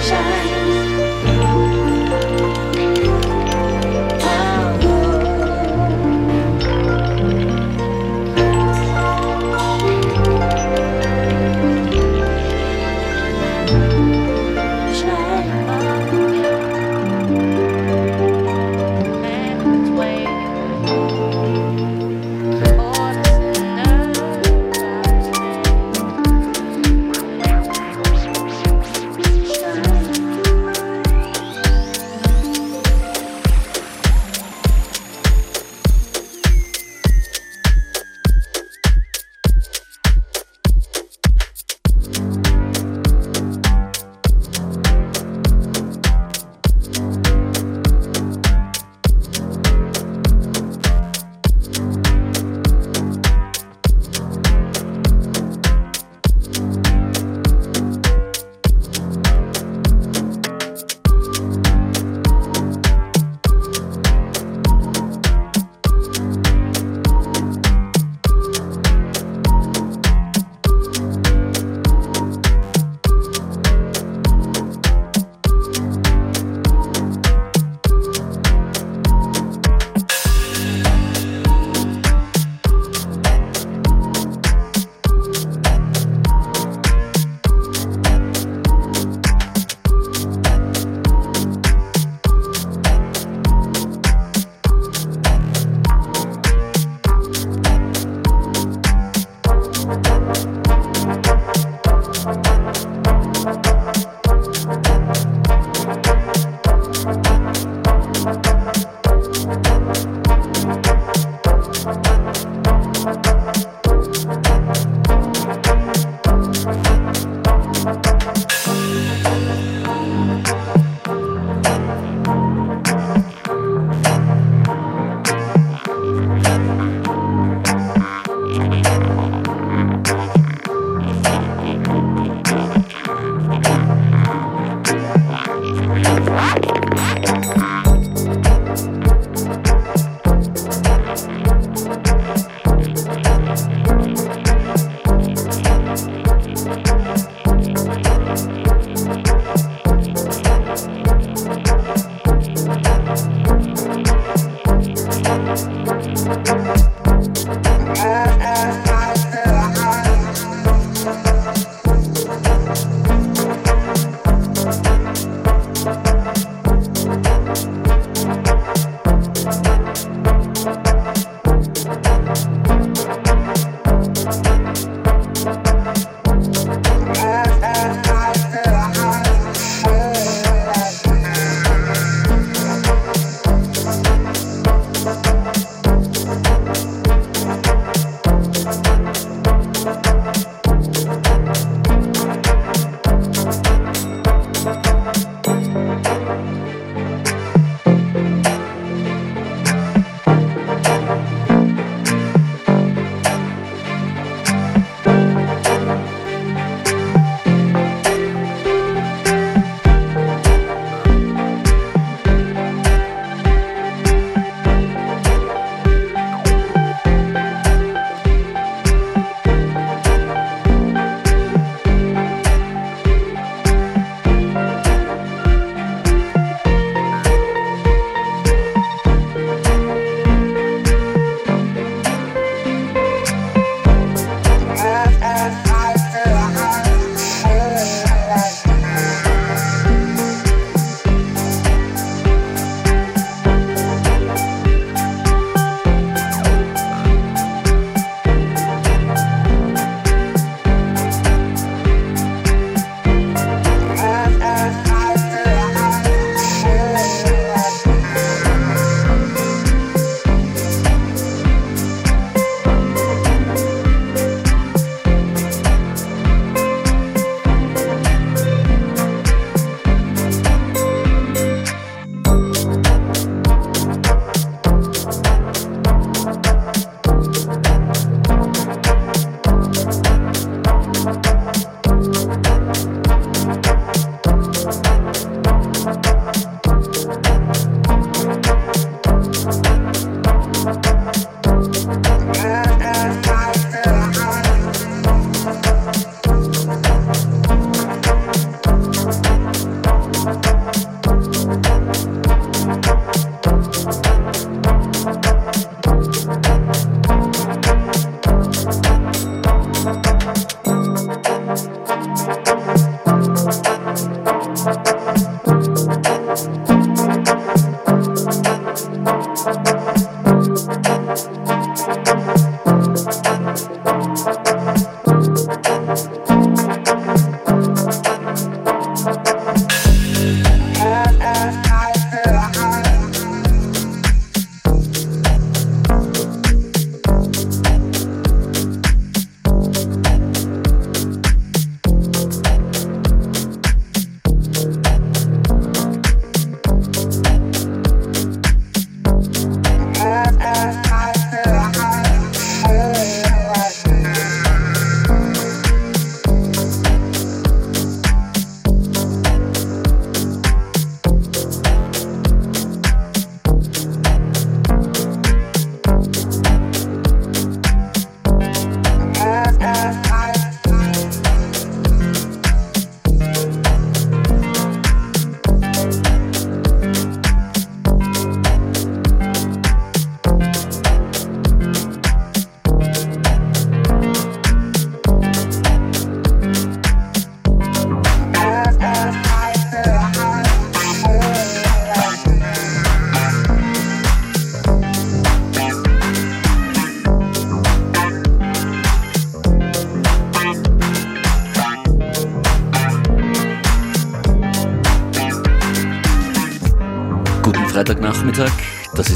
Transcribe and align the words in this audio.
山。 0.00 0.39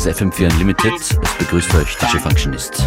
Ist 0.04 0.20
FM4 0.20 0.52
Unlimited. 0.52 0.92
Es 1.00 1.34
begrüßt 1.38 1.74
euch 1.76 1.96
DJ 1.96 2.18
Functionist. 2.18 2.86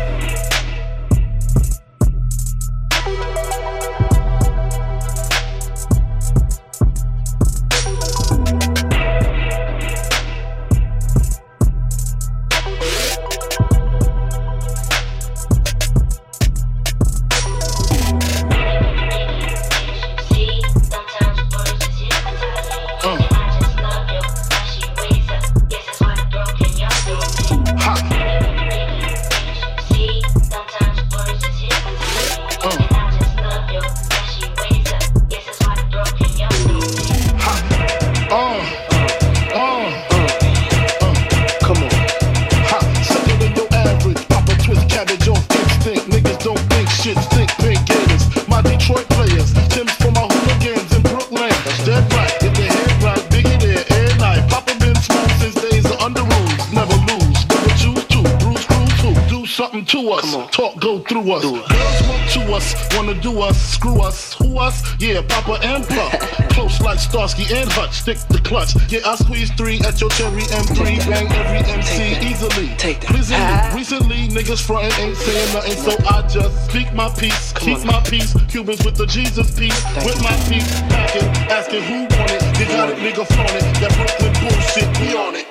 clutch. 68.51 68.75
Yeah, 68.91 69.07
I 69.07 69.15
squeeze 69.15 69.49
three 69.51 69.79
at 69.87 70.01
your 70.01 70.09
cherry 70.11 70.43
M3. 70.51 70.99
Bang 71.07 71.31
every 71.31 71.63
MC 71.71 71.97
Take 71.97 72.23
easily. 72.23 72.67
Take 72.75 72.99
that. 73.01 73.11
Recently, 73.15 73.39
ah. 73.39 73.73
recently, 73.73 74.21
niggas 74.27 74.61
frontin' 74.61 74.91
ain't 74.99 75.17
saying 75.17 75.53
nothing, 75.53 75.77
so 75.79 75.95
I 76.11 76.27
just 76.27 76.69
speak 76.69 76.93
my 76.93 77.09
peace. 77.15 77.53
Come 77.53 77.65
keep 77.65 77.79
on, 77.79 77.87
my 77.87 78.01
peace. 78.01 78.35
Cubans 78.51 78.83
with 78.83 78.97
the 78.97 79.07
Jesus 79.07 79.47
piece. 79.57 79.79
Thank 79.95 80.05
with 80.05 80.17
you. 80.17 80.27
my 80.27 80.35
peace 80.51 80.69
packing, 80.91 81.29
asking 81.47 81.83
who 81.83 81.99
want 82.11 82.31
it. 82.35 82.43
You 82.59 82.65
got 82.75 82.89
it, 82.89 82.97
nigga, 82.99 83.25
flaunt 83.25 83.55
it. 83.55 83.63
That 83.79 83.91
Brooklyn 83.95 84.33
bullshit, 84.43 84.99
we 84.99 85.15
on 85.15 85.35
it. 85.35 85.50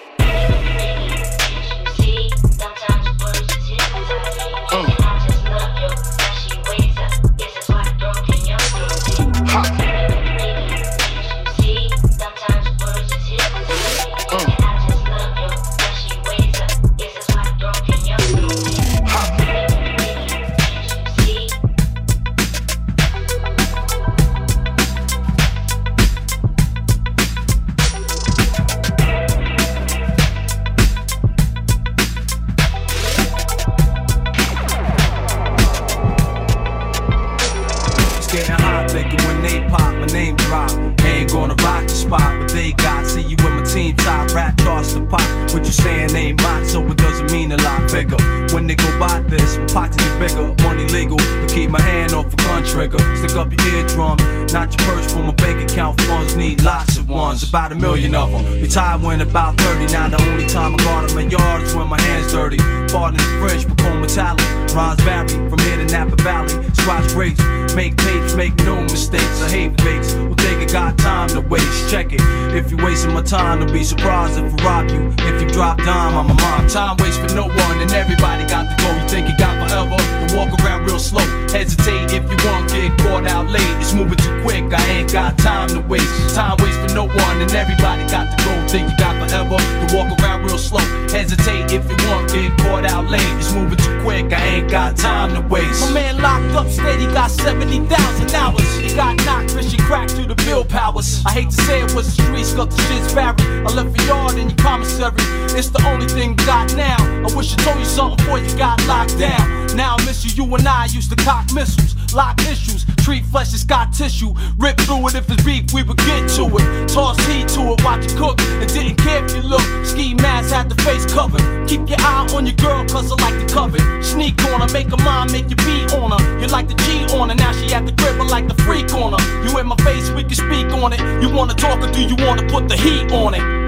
About 57.51 57.73
a 57.73 57.75
million 57.75 58.15
of 58.15 58.31
them. 58.31 58.63
Retired 58.63 59.03
when 59.03 59.21
about 59.21 59.61
30. 59.61 59.93
Now 59.93 60.09
the 60.09 60.23
only 60.23 60.47
time 60.47 60.75
I 60.75 60.85
guard 60.85 61.11
in 61.11 61.17
my 61.17 61.23
yard 61.23 61.63
is 61.63 61.75
when 61.75 61.89
my 61.89 62.01
hands 62.01 62.33
dirty. 62.33 62.59
Pardon 62.93 63.19
the 63.19 63.25
French, 63.41 63.67
become 63.67 64.01
metallic. 64.01 64.47
Rhymes 64.73 65.01
vary 65.03 65.29
from 65.51 65.59
here 65.59 65.77
to 65.77 65.87
Napa 65.87 66.17
Valley. 66.23 66.70
Scratch 66.81 67.12
grapes, 67.12 67.75
make 67.75 67.95
tapes, 67.97 68.35
make 68.35 68.57
no 68.64 68.81
mistakes. 68.83 69.43
I 69.43 69.51
hate 69.51 69.81
fakes. 69.83 70.14
Who 70.14 70.35
think 70.35 70.62
it 70.62 70.73
got 70.73 70.97
time 70.97 71.29
to 71.29 71.40
waste? 71.43 71.90
Check 71.90 72.12
it. 72.12 72.21
If 72.57 72.71
you 72.71 72.79
wasting 72.79 73.12
my 73.12 73.23
time, 73.23 73.61
don't 73.61 73.73
be 73.73 73.85
surprised 73.85 74.38
if 74.38 74.55
I 74.61 74.64
rob 74.64 74.90
you. 74.90 75.12
If 75.19 75.43
you 75.43 75.49
drop 75.51 75.77
dime, 75.79 76.16
I'm 76.16 76.31
a 76.31 76.35
mom. 76.35 76.69
Time 76.69 76.97
waits 76.99 77.19
for 77.19 77.29
no 77.35 77.49
one, 77.49 77.77
and 77.81 77.93
everybody 77.93 78.47
got 78.47 78.64
to 78.64 78.83
go. 78.83 78.90
You 78.97 79.09
think 79.09 79.29
you 79.29 79.37
got 79.37 79.61
forever? 79.61 79.97
To 80.29 80.37
walk 80.37 80.59
around 80.64 80.87
real 80.87 80.99
slow. 80.99 81.25
Hesitate 81.53 82.12
if 82.12 82.25
you 82.25 82.38
want, 82.49 82.71
get 82.71 82.97
caught 82.99 83.27
out 83.27 83.51
late. 83.51 83.77
It's 83.79 83.93
moving 83.93 84.16
too 84.16 84.40
quick. 84.43 84.64
I 84.73 84.83
ain't 84.88 85.12
got 85.12 85.37
time 85.37 85.69
to 85.69 85.81
waste. 85.81 86.35
Time 86.35 86.57
waits 86.61 86.77
for 86.79 86.95
no 86.95 87.05
one, 87.07 87.43
and 87.43 87.53
everybody 87.53 88.09
got 88.09 88.37
to 88.37 88.45
go. 88.45 88.53
Think 88.69 88.90
you 88.90 88.97
got 88.97 89.14
forever? 89.21 89.59
To 89.59 89.97
walk 89.97 90.19
around 90.19 90.45
real 90.45 90.59
slow. 90.59 90.81
Hesitate 91.12 91.73
if 91.73 91.83
you 91.90 92.09
want, 92.09 92.33
get 92.33 92.57
caught 92.59 92.85
out 92.85 93.11
late. 93.11 93.20
It's 93.38 93.53
moving 93.53 93.77
too 93.77 94.01
quick. 94.03 94.33
I 94.33 94.44
ain't 94.44 94.70
got 94.70 94.96
time 94.96 95.35
to 95.35 95.40
waste. 95.49 95.81
My 95.88 95.92
man 95.92 96.23
locked 96.23 96.55
up 96.55 96.68
steady, 96.68 97.07
got 97.07 97.33
70,000 97.33 98.35
hours. 98.35 98.77
He 98.77 98.94
got 98.94 99.16
knocked, 99.27 99.51
Christian 99.51 99.81
cracked 99.81 100.12
through 100.12 100.27
the 100.27 100.37
bill 100.46 100.64
powers. 100.64 101.23
I 101.27 101.33
hate 101.33 101.51
to 101.51 101.62
say 101.62 101.83
it 101.83 101.92
was 101.94 102.14
the 102.14 102.23
streets, 102.23 102.53
got 102.53 102.70
the 102.70 102.81
shit's 102.83 103.12
varied. 103.12 103.40
I 103.40 103.75
left 103.75 103.96
your 103.99 104.07
yard 104.07 104.38
in 104.38 104.51
your 104.51 104.59
commissary. 104.59 105.12
It's 105.59 105.70
the 105.70 105.85
only 105.88 106.07
thing 106.07 106.37
got 106.37 106.75
now. 106.77 106.96
I 107.27 107.35
wish 107.35 107.55
I 107.55 107.57
told 107.57 107.79
you 107.81 107.85
something 107.85 108.16
before 108.18 108.38
you 108.38 108.57
got 108.57 108.79
locked 108.87 109.18
down. 109.18 109.77
Now 109.77 109.96
I 109.99 110.05
miss 110.07 110.25
you, 110.25 110.44
you 110.44 110.55
and 110.55 110.66
I 110.66 110.85
used 110.87 111.11
to 111.11 111.16
cock 111.16 111.53
missiles. 111.53 112.00
Lock 112.14 112.40
issues. 112.42 112.85
Treat 113.05 113.25
flesh 113.27 113.53
as 113.55 113.62
scar 113.62 113.87
tissue. 113.92 114.35
Rip 114.59 114.79
through 114.81 115.09
it 115.09 115.14
if 115.14 115.31
it's 115.31 115.42
beef, 115.42 115.73
we 115.73 115.83
would 115.83 115.96
get 115.99 116.29
to 116.37 116.44
it. 116.46 116.88
Toss 116.88 117.18
heat 117.27 117.49
to 117.49 117.73
it, 117.73 117.85
watch 117.85 118.05
it 118.05 118.16
cook. 118.16 118.40
And 118.61 118.68
didn't 118.73 118.96
care 118.96 119.25
if 119.25 119.35
you 119.35 119.42
look. 119.42 119.64
Ski 119.85 120.14
mask 120.14 120.53
had 120.53 120.68
the 120.68 120.81
face 120.83 121.07
covered. 121.12 121.42
Keep 121.68 121.88
your 121.88 122.01
eye 122.01 122.29
on 122.35 122.46
your 122.46 122.57
girl, 122.57 122.85
cause 122.87 123.11
I 123.12 123.16
like 123.23 123.46
to 123.46 123.53
cover. 123.53 123.79
Sneak 124.03 124.42
on 124.46 124.61
her, 124.61 124.73
make 124.73 124.90
her 124.90 125.03
mind, 125.05 125.33
make 125.33 125.49
you 125.51 125.57
beat 125.57 125.92
on 125.94 126.11
her. 126.12 126.40
You 126.40 126.46
like 126.49 126.68
the 126.68 126.75
G 126.75 127.05
on 127.16 127.29
her, 127.29 127.35
now 127.35 127.53
she 127.53 127.73
at 127.75 127.87
the 127.87 127.92
grip, 127.92 128.20
I 128.20 128.27
like 128.27 128.49
the 128.49 128.55
freak 128.62 128.92
on 128.94 129.12
her. 129.12 129.23
You 129.44 129.59
in 129.59 129.66
my 129.66 129.77
face, 129.77 130.11
we 130.11 130.23
can 130.23 130.35
speak 130.35 130.66
on 130.83 130.92
it. 130.92 131.01
You 131.23 131.31
wanna 131.31 131.55
talk 131.55 131.81
or 131.81 131.90
do 131.90 132.03
you 132.03 132.16
wanna 132.27 132.46
put 132.49 132.68
the 132.68 132.77
heat 132.77 133.12
on 133.12 133.35
it? 133.35 133.60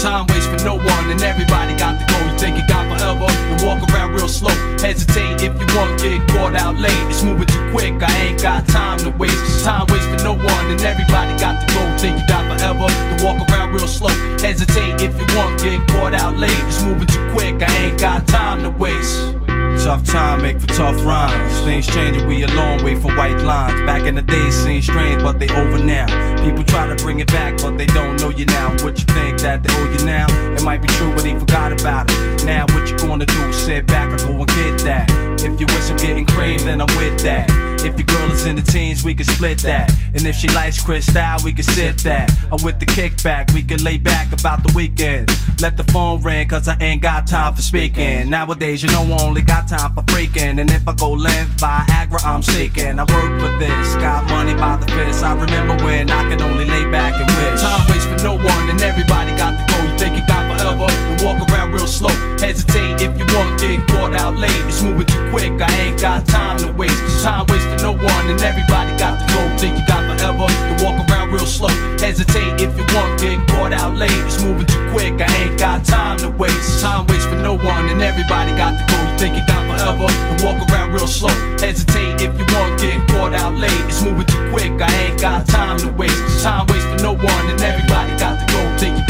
Time 0.00 0.24
waits 0.28 0.46
for 0.46 0.56
no 0.64 0.76
one, 0.76 1.10
and 1.10 1.20
everybody 1.20 1.76
got 1.76 2.00
to 2.00 2.06
go. 2.08 2.16
You 2.24 2.38
think 2.38 2.56
it 2.56 2.66
got 2.66 2.88
forever? 2.88 3.28
You 3.52 3.66
walk 3.66 3.86
around 3.92 4.14
real 4.14 4.28
slow. 4.28 4.54
Hesitate 4.80 5.42
if 5.42 5.52
you 5.60 5.76
want, 5.76 6.00
get 6.00 6.26
caught 6.28 6.54
out 6.54 6.76
late. 6.78 7.04
It's 7.10 7.22
moving 7.22 7.46
too 7.46 7.70
quick, 7.70 8.02
I 8.02 8.10
ain't 8.24 8.40
got 8.40 8.66
time 8.66 8.98
to 9.00 9.10
waste. 9.10 9.62
Time 9.62 9.84
waits 9.90 10.06
for 10.06 10.24
no 10.24 10.32
one, 10.32 10.70
and 10.72 10.80
everybody 10.80 11.38
got 11.38 11.60
to 11.60 11.74
go. 11.74 11.98
Think 11.98 12.18
you 12.18 12.26
got 12.26 12.48
forever? 12.48 12.88
You 12.88 13.26
walk 13.26 13.46
around 13.50 13.74
real 13.74 13.86
slow. 13.86 14.14
Hesitate 14.40 15.02
if 15.02 15.12
you 15.20 15.36
want, 15.36 15.60
get 15.62 15.86
caught 15.88 16.14
out 16.14 16.34
late. 16.38 16.50
It's 16.64 16.82
moving 16.82 17.06
too 17.06 17.30
quick, 17.32 17.60
I 17.60 17.70
ain't 17.76 18.00
got 18.00 18.26
time 18.26 18.62
to 18.62 18.70
waste. 18.70 19.49
Tough 19.82 20.04
time 20.04 20.42
make 20.42 20.60
for 20.60 20.66
tough 20.66 21.04
rhymes. 21.06 21.60
Things 21.60 21.86
changing, 21.86 22.26
we 22.28 22.42
a 22.42 22.48
long 22.48 22.84
way 22.84 22.94
from 22.94 23.16
white 23.16 23.40
lines. 23.40 23.80
Back 23.86 24.02
in 24.02 24.14
the 24.14 24.22
days 24.22 24.54
seem 24.54 24.82
strange, 24.82 25.22
but 25.22 25.38
they 25.38 25.48
over 25.48 25.82
now. 25.82 26.06
People 26.44 26.62
try 26.64 26.86
to 26.86 27.02
bring 27.02 27.20
it 27.20 27.28
back, 27.28 27.56
but 27.62 27.78
they 27.78 27.86
don't 27.86 28.20
know 28.20 28.28
you 28.28 28.44
now. 28.44 28.70
What 28.84 28.98
you 28.98 29.06
think 29.06 29.40
that 29.40 29.62
they 29.62 29.74
owe 29.74 29.90
you 29.90 30.04
now? 30.04 30.26
It 30.52 30.62
might 30.62 30.82
be 30.82 30.88
true, 30.88 31.12
but 31.14 31.22
they 31.22 31.36
forgot 31.38 31.72
about 31.72 32.10
it. 32.10 32.44
Now 32.44 32.66
what 32.74 32.90
you 32.90 32.98
gonna 32.98 33.24
do? 33.24 33.52
Sit 33.54 33.86
back 33.86 34.12
or 34.12 34.18
go 34.26 34.32
and 34.34 34.46
get 34.48 34.80
that. 34.80 35.10
If 35.40 35.58
you 35.58 35.66
wish 35.66 35.90
I'm 35.90 35.96
getting 35.96 36.26
cream, 36.26 36.58
then 36.58 36.82
I'm 36.82 36.96
with 36.98 37.18
that. 37.22 37.69
If 37.82 37.96
your 37.98 38.06
girl 38.06 38.30
is 38.30 38.44
in 38.46 38.56
the 38.56 38.62
teens, 38.62 39.02
we 39.02 39.14
can 39.14 39.24
split 39.24 39.58
that. 39.60 39.90
And 40.14 40.26
if 40.26 40.36
she 40.36 40.48
likes 40.48 40.82
Cristal, 40.82 41.38
we 41.44 41.52
can 41.52 41.64
sit 41.64 41.96
that. 41.98 42.30
I'm 42.52 42.62
with 42.62 42.78
the 42.78 42.86
kickback, 42.86 43.54
we 43.54 43.62
can 43.62 43.82
lay 43.82 43.96
back 43.96 44.32
about 44.32 44.62
the 44.62 44.72
weekend. 44.74 45.30
Let 45.60 45.76
the 45.76 45.84
phone 45.84 46.22
ring, 46.22 46.48
cause 46.48 46.68
I 46.68 46.76
ain't 46.80 47.02
got 47.02 47.26
time 47.26 47.54
for 47.54 47.62
speaking. 47.62 48.28
Nowadays, 48.30 48.82
you 48.82 48.90
know 48.90 49.02
I 49.02 49.22
only 49.22 49.42
got 49.42 49.68
time 49.68 49.94
for 49.94 50.02
freaking. 50.02 50.60
And 50.60 50.70
if 50.70 50.86
I 50.86 50.94
go 50.94 51.12
left, 51.12 51.58
Viagra, 51.60 52.24
I'm 52.24 52.42
seeking. 52.42 52.98
I 52.98 53.04
work 53.04 53.42
with 53.42 53.58
this, 53.58 53.94
got 53.96 54.28
money 54.28 54.54
by 54.54 54.76
the 54.76 54.86
fist. 54.92 55.22
I 55.22 55.32
remember 55.34 55.82
when 55.84 56.10
I 56.10 56.28
could 56.28 56.42
only 56.42 56.64
lay 56.64 56.84
back 56.90 57.14
and 57.14 57.28
wish. 57.28 57.60
Time 57.60 57.86
waits 57.88 58.04
for 58.04 58.22
no 58.22 58.34
one, 58.36 58.70
and 58.70 58.80
everybody 58.82 59.36
got 59.36 59.56
to 59.56 59.64
go. 59.72 59.82
You 59.82 59.98
think 59.98 60.16
you 60.16 60.26
got 60.26 60.39
forever? 60.60 60.88
We 61.08 61.24
walk 61.24 61.48
around 61.48 61.72
real 61.72 61.86
slow. 61.86 62.12
Hesitate 62.38 63.00
if 63.00 63.16
you 63.18 63.26
want, 63.34 63.60
get 63.60 63.86
caught 63.88 64.14
out 64.14 64.36
late. 64.36 64.50
It's 64.68 64.82
moving 64.82 65.06
too 65.06 65.30
quick, 65.30 65.52
I 65.60 65.70
ain't 65.80 66.00
got 66.00 66.26
time 66.26 66.58
to 66.58 66.72
waste. 66.72 67.00
Time 67.22 67.46
waits 67.48 67.64
for 67.64 67.80
no 67.82 67.92
one, 67.92 68.24
and 68.28 68.40
everybody 68.40 68.96
got 68.98 69.20
to 69.20 69.26
go. 69.34 69.40
Think 69.56 69.78
you 69.78 69.86
got 69.86 70.04
forever? 70.04 70.46
You 70.68 70.84
walk 70.84 71.08
around 71.08 71.32
real 71.32 71.46
slow. 71.46 71.72
Hesitate 71.98 72.60
if 72.60 72.76
you 72.76 72.84
want, 72.94 73.20
get 73.20 73.38
caught 73.48 73.72
out 73.72 73.96
late. 73.96 74.10
It's 74.26 74.42
moving 74.42 74.66
too 74.66 74.90
quick, 74.92 75.20
I 75.20 75.28
ain't 75.42 75.58
got 75.58 75.84
time 75.84 76.18
to 76.18 76.30
waste. 76.30 76.80
Time 76.80 77.06
waits 77.06 77.24
for 77.24 77.36
no 77.36 77.54
one, 77.54 77.88
and 77.88 78.02
everybody 78.02 78.52
got 78.56 78.78
to 78.78 78.84
go. 78.84 78.96
You 79.00 79.18
think 79.18 79.36
you 79.36 79.44
got 79.46 79.64
forever? 79.68 80.08
You 80.28 80.36
walk 80.44 80.58
around 80.68 80.92
real 80.92 81.06
slow. 81.06 81.34
Hesitate 81.58 82.20
if 82.20 82.32
you 82.38 82.46
want, 82.54 82.80
get 82.80 83.06
caught 83.08 83.34
out 83.34 83.54
late. 83.54 83.84
It's 83.88 84.02
moving 84.02 84.26
too 84.26 84.50
quick, 84.50 84.72
I 84.80 84.92
ain't 85.04 85.20
got 85.20 85.46
time 85.46 85.78
to 85.78 85.88
waste. 85.92 86.42
Time 86.42 86.66
waits 86.66 86.84
for 86.84 87.00
no 87.02 87.12
one, 87.12 87.44
and 87.50 87.60
everybody 87.60 88.16
got 88.16 88.40
to 88.40 88.46
go. 88.52 88.60
Think 88.78 88.98
you 88.98 89.09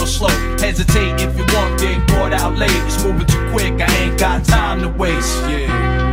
real 0.00 0.06
slow. 0.06 0.28
Hesitate 0.58 1.20
if 1.20 1.36
you 1.36 1.44
want, 1.54 1.78
get 1.78 2.08
caught 2.08 2.32
out 2.32 2.56
late. 2.56 2.70
It's 2.86 3.02
moving 3.04 3.26
too 3.26 3.50
quick, 3.50 3.80
I 3.80 3.94
ain't 3.96 4.18
got 4.18 4.44
time 4.44 4.80
to 4.80 4.88
waste. 4.88 5.42
Yeah. 5.42 6.09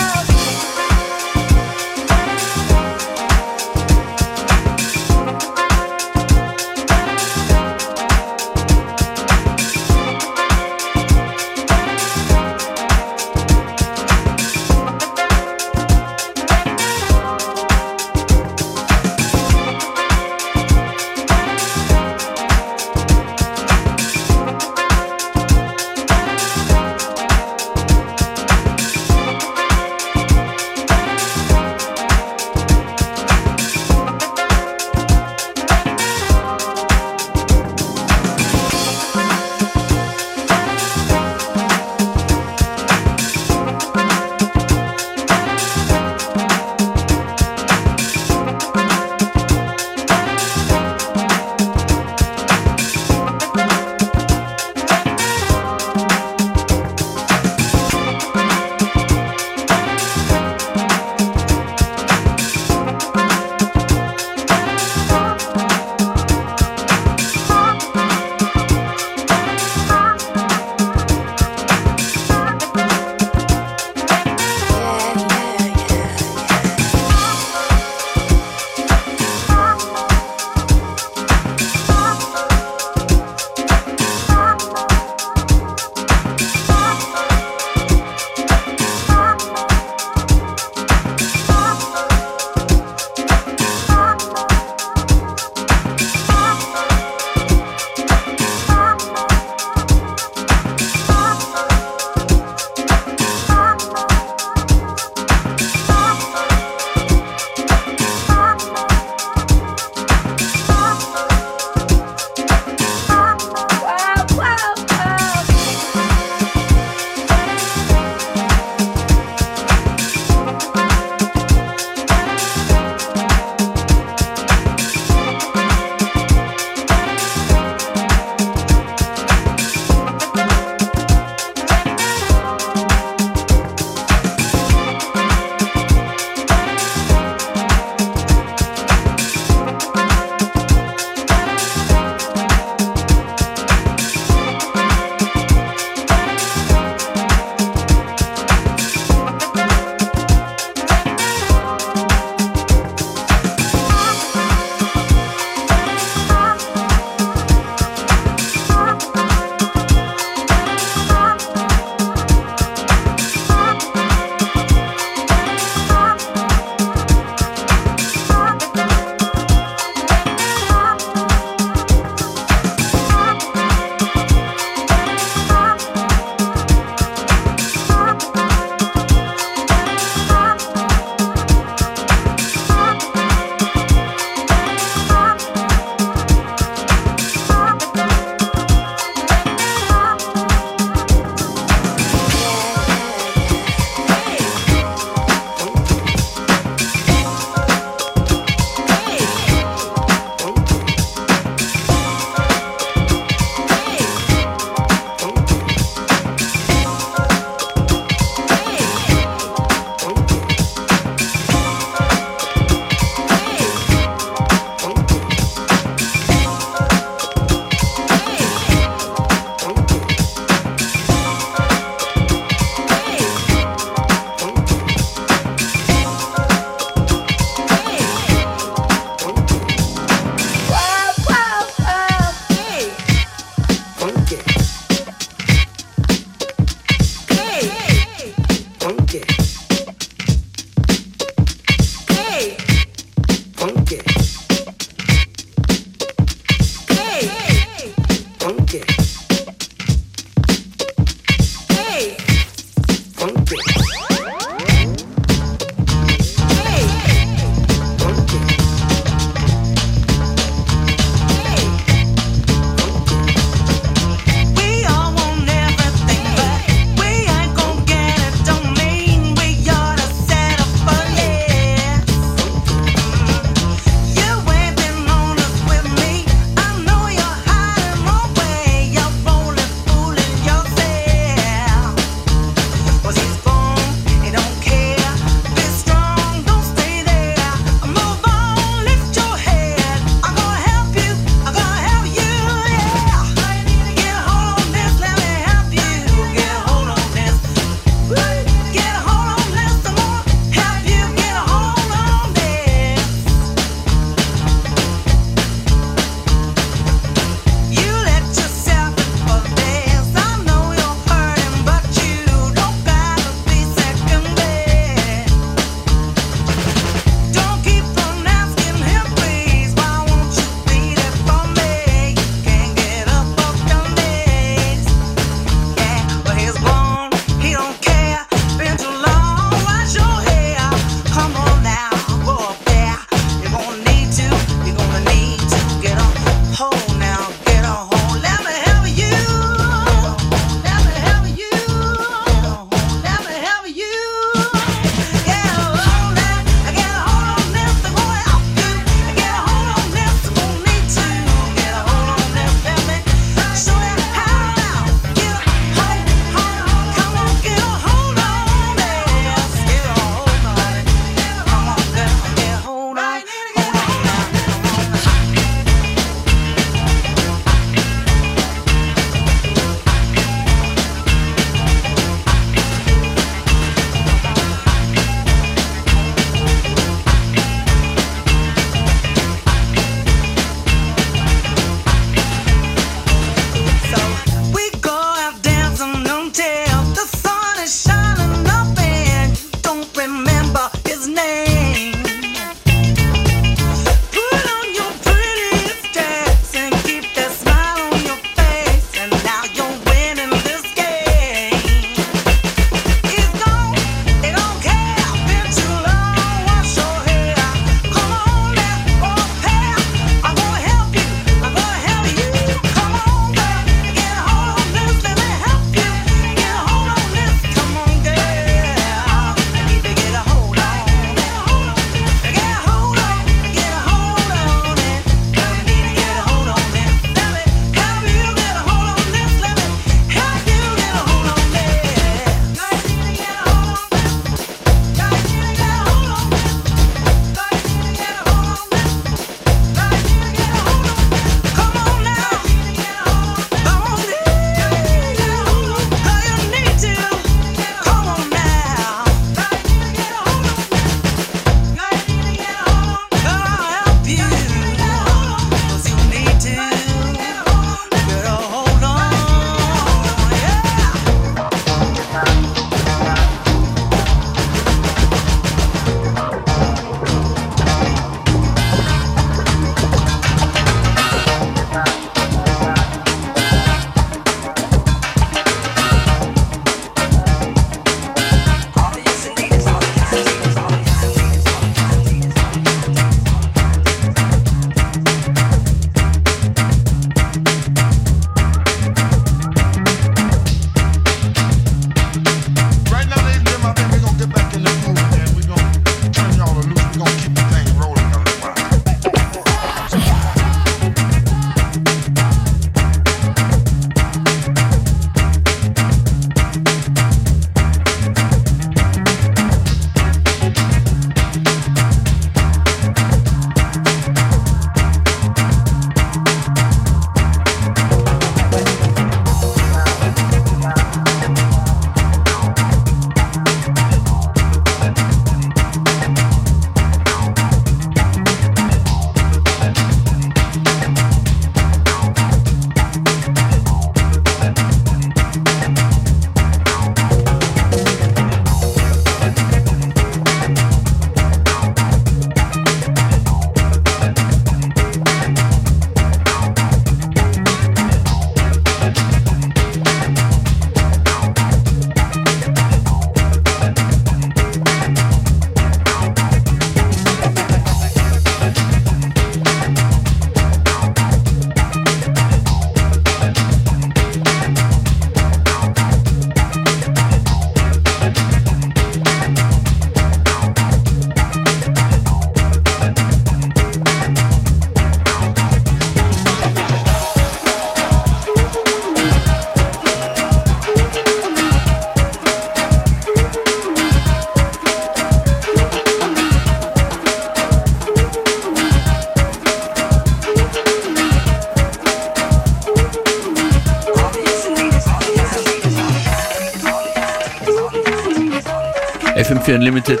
FM4 599.40 599.54
Unlimited. 599.54 600.00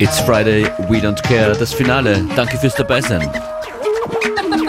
It's 0.00 0.20
Friday, 0.20 0.64
we 0.88 1.00
don't 1.00 1.22
care. 1.22 1.54
Das 1.54 1.72
Finale. 1.72 2.24
Danke 2.34 2.58
fürs 2.58 2.74
dabei 2.74 3.00
sein. 3.00 3.20
Brand 3.20 4.38
new 4.40 4.66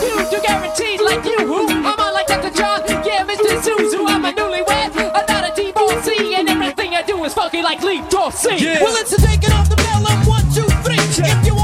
dude, 0.00 0.32
you 0.32 0.40
guaranteed 0.42 1.00
like 1.00 1.24
you. 1.24 1.38
Who? 1.46 1.68
I'm 1.68 1.86
on 1.86 2.12
like 2.12 2.26
Dr. 2.26 2.50
John. 2.50 2.82
Yeah, 3.04 3.24
Mr. 3.24 3.62
Voodoo. 3.62 4.06
I'm 4.06 4.24
a 4.24 4.32
newlywed. 4.32 4.96
I'm 4.96 5.26
not 5.26 5.44
a 5.50 5.52
divorcee, 5.54 6.34
and 6.34 6.48
everything 6.48 6.94
I 6.94 7.02
do 7.02 7.24
is 7.24 7.32
funky 7.32 7.62
like 7.62 7.82
Lee 7.82 8.02
Dorsey. 8.10 8.48
Well, 8.80 8.96
it's 9.00 9.12
a 9.12 9.20
taking 9.20 9.52
off 9.52 9.68
the 9.68 9.76
bell. 9.76 10.04
I'm 10.06 10.26
one, 10.26 10.44
two, 10.52 10.68
three. 10.84 10.96
If 10.98 11.46
you 11.46 11.54